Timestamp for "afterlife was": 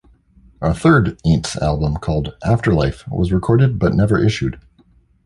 2.43-3.31